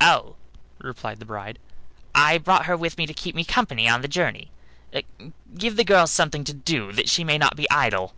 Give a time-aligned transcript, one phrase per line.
[0.00, 0.36] "Oh!"
[0.78, 1.58] replied the bride,
[2.14, 4.50] "I brought her with me to keep me company on the journey;
[5.58, 8.14] give the girl something to do, that she may not be idle."